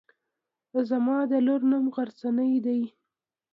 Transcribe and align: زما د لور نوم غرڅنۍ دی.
زما 0.89 1.17
د 1.31 1.33
لور 1.45 1.61
نوم 1.71 1.85
غرڅنۍ 1.95 2.53
دی. 2.65 2.81